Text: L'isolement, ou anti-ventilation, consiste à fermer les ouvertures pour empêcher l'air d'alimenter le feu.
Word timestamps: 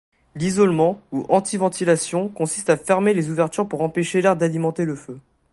L'isolement, 0.33 0.99
ou 1.11 1.27
anti-ventilation, 1.29 2.27
consiste 2.27 2.71
à 2.71 2.77
fermer 2.77 3.13
les 3.13 3.29
ouvertures 3.29 3.67
pour 3.67 3.83
empêcher 3.83 4.23
l'air 4.23 4.35
d'alimenter 4.35 4.83
le 4.83 4.95
feu. 4.95 5.19